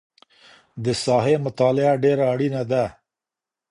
د 0.83 0.85
ساحې 1.03 1.35
مطالعه 1.45 1.93
ډېره 2.03 2.23
اړینه 2.33 2.61
ده. 2.71 2.85